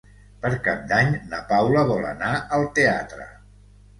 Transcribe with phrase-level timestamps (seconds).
[0.45, 3.29] Per Cap d'Any na Paula vol anar al teatre.